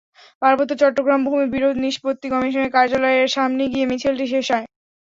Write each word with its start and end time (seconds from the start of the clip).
পার্বত্য 0.41 0.73
চট্টগ্রাম 0.81 1.21
ভূমি 1.27 1.45
বিরোধ 1.53 1.75
নিষ্পত্তি 1.83 2.27
কমিশনের 2.33 2.73
কার্যালয়ের 2.75 3.29
সামনে 3.35 3.63
গিয়ে 3.71 3.89
মিছিলটি 3.89 4.25
শেষ 4.33 4.47
হয়। 4.53 4.67